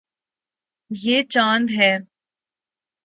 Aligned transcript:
یے 0.91 1.17
چاند 1.33 1.67
ہے 1.77 1.91